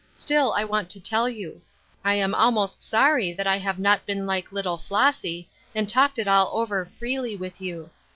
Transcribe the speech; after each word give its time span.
Still, 0.15 0.51
I 0.53 0.63
want 0.63 0.89
to 0.89 0.99
tell 0.99 1.29
you. 1.29 1.61
I 2.03 2.15
am 2.15 2.33
almost 2.33 2.81
sorry 2.83 3.33
that 3.33 3.45
I 3.45 3.59
have 3.59 3.77
not 3.77 4.03
been 4.07 4.25
like 4.25 4.49
Kttle 4.49 4.81
Flossy, 4.81 5.47
and 5.75 5.87
talked 5.87 6.17
it 6.17 6.27
all 6.27 6.49
over 6.57 6.85
freely 6.97 7.35
with 7.35 7.61
you. 7.61 7.91